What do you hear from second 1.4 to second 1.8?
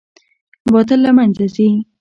ځي